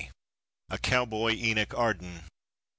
[0.69, 2.23] A COWBOY ENOCH ARDEN.